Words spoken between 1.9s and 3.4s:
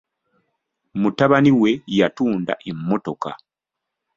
yatunda emmotoka.